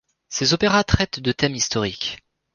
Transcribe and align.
Ses 0.29 0.55
opéras 0.55 0.83
traitent 0.83 1.19
de 1.19 1.31
thèmes 1.31 1.53
historiques. 1.53 2.23